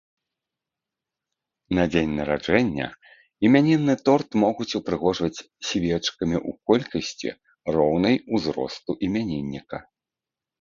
[1.79, 2.87] На дзень нараджэння
[3.49, 5.43] імянінны торт могуць упрыгожваць
[5.73, 7.29] свечкамі ў колькасці,
[7.79, 9.77] роўнай узросту імянінніка.